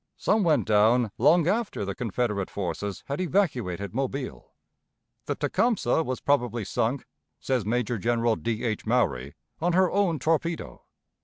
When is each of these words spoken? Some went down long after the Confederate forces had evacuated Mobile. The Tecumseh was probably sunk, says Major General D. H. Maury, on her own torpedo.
Some 0.17 0.41
went 0.43 0.65
down 0.65 1.11
long 1.19 1.47
after 1.47 1.85
the 1.85 1.93
Confederate 1.93 2.49
forces 2.49 3.03
had 3.05 3.21
evacuated 3.21 3.93
Mobile. 3.93 4.51
The 5.27 5.35
Tecumseh 5.35 6.01
was 6.01 6.19
probably 6.21 6.65
sunk, 6.65 7.05
says 7.39 7.65
Major 7.67 7.99
General 7.99 8.35
D. 8.35 8.63
H. 8.63 8.87
Maury, 8.87 9.35
on 9.59 9.73
her 9.73 9.91
own 9.91 10.17
torpedo. 10.17 10.81